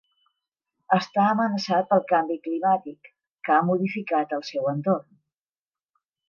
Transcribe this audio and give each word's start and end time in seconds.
Està 0.95 1.25
amenaçat 1.33 1.85
pel 1.91 2.01
canvi 2.11 2.37
climàtic, 2.47 3.11
que 3.49 3.55
ha 3.57 3.61
modificat 3.69 4.35
el 4.39 4.43
seu 4.49 4.71
entorn. 4.73 5.07